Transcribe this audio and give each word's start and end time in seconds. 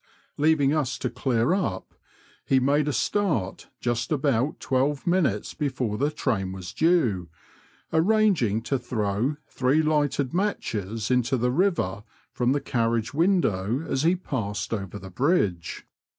Leaving 0.35 0.73
us 0.73 0.97
to 0.97 1.11
clear 1.11 1.53
up, 1.53 1.93
he 2.43 2.59
made 2.59 2.87
a 2.87 2.91
start 2.91 3.67
just 3.79 4.11
about 4.11 4.59
twelve 4.59 5.05
minutes 5.05 5.53
before 5.53 5.95
the 5.95 6.09
train 6.09 6.51
was 6.51 6.73
due, 6.73 7.29
arranging 7.93 8.63
to 8.63 8.79
throw 8.79 9.35
three 9.47 9.83
lighted 9.83 10.33
matches 10.33 11.11
into 11.11 11.37
the 11.37 11.51
river 11.51 12.03
from 12.31 12.51
the 12.51 12.59
carriage 12.59 13.13
window 13.13 13.85
as 13.87 14.01
he 14.01 14.15
passed 14.15 14.73
over 14.73 14.97
the 14.97 15.11
bridge. 15.11 15.85